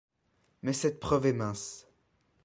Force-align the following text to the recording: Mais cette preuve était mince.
Mais 0.63 0.73
cette 0.73 0.99
preuve 0.99 1.27
était 1.27 1.37
mince. 1.37 1.87